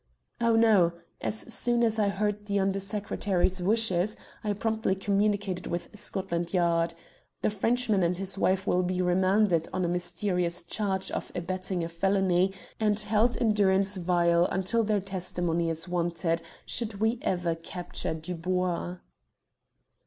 "Oh, 0.41 0.55
no. 0.55 0.93
As 1.21 1.41
soon 1.53 1.83
as 1.83 1.99
I 1.99 2.07
heard 2.09 2.47
the 2.47 2.57
Under 2.59 2.79
Secretary's 2.79 3.61
wishes, 3.61 4.17
I 4.43 4.51
promptly 4.53 4.95
communicated 4.95 5.67
with 5.67 5.89
Scotland 5.95 6.55
Yard. 6.55 6.95
The 7.43 7.51
Frenchman 7.51 8.01
and 8.01 8.17
his 8.17 8.35
wife 8.35 8.65
will 8.65 8.81
be 8.81 8.99
remanded 8.99 9.67
on 9.71 9.85
a 9.85 9.87
mysterious 9.87 10.63
charge 10.63 11.11
of 11.11 11.31
abetting 11.35 11.83
a 11.83 11.87
felony 11.87 12.51
and 12.79 12.99
held 12.99 13.37
in 13.37 13.53
durance 13.53 13.95
vile 13.97 14.45
until 14.45 14.83
their 14.83 15.01
testimony 15.01 15.69
is 15.69 15.87
wanted, 15.87 16.41
should 16.65 16.95
we 16.95 17.19
ever 17.21 17.53
capture 17.53 18.15
Dubois." 18.15 18.95